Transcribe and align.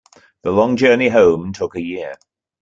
The 0.41 0.49
long 0.49 0.77
journey 0.77 1.09
home 1.09 1.53
took 1.53 1.75
a 1.75 1.79
year. 1.83 2.15